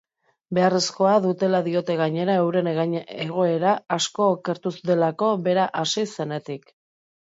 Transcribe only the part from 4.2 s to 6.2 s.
okertu delako bera hasi